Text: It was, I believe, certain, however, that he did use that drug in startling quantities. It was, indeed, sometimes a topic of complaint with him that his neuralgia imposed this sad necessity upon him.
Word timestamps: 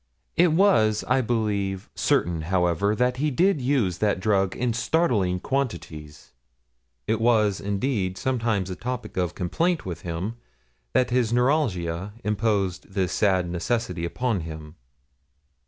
It 0.35 0.53
was, 0.53 1.03
I 1.07 1.21
believe, 1.21 1.87
certain, 1.93 2.41
however, 2.49 2.95
that 2.95 3.17
he 3.17 3.29
did 3.29 3.61
use 3.61 3.99
that 3.99 4.19
drug 4.19 4.55
in 4.55 4.73
startling 4.73 5.39
quantities. 5.39 6.31
It 7.05 7.21
was, 7.21 7.59
indeed, 7.61 8.17
sometimes 8.17 8.71
a 8.71 8.75
topic 8.75 9.15
of 9.15 9.35
complaint 9.35 9.85
with 9.85 10.01
him 10.01 10.37
that 10.93 11.11
his 11.11 11.31
neuralgia 11.31 12.13
imposed 12.23 12.91
this 12.91 13.11
sad 13.11 13.47
necessity 13.47 14.03
upon 14.03 14.39
him. 14.39 14.73